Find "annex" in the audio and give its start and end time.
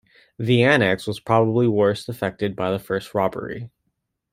0.63-1.05